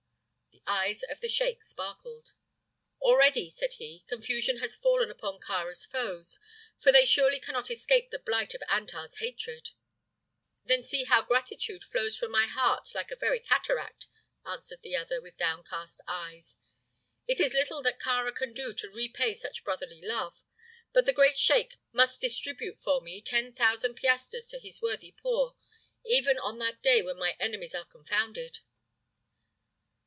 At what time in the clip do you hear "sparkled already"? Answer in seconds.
1.63-3.49